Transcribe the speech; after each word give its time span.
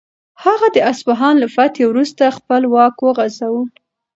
هغه 0.43 0.67
د 0.75 0.77
اصفهان 0.91 1.35
له 1.39 1.47
فتحې 1.55 1.83
وروسته 1.87 2.35
خپل 2.37 2.61
واک 2.73 2.95
وغځاوه. 3.01 3.63